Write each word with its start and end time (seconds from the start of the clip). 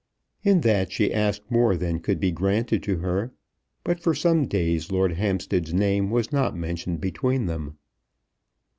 In 0.41 0.61
that 0.61 0.91
she 0.91 1.13
asked 1.13 1.51
more 1.51 1.77
than 1.77 1.99
could 1.99 2.19
be 2.19 2.31
granted 2.31 2.81
to 2.81 2.97
her; 3.01 3.33
but 3.83 3.99
for 3.99 4.15
some 4.15 4.47
days 4.47 4.91
Lord 4.91 5.11
Hampstead's 5.11 5.75
name 5.75 6.09
was 6.09 6.31
not 6.31 6.57
mentioned 6.57 6.99
between 6.99 7.45
them. 7.45 7.77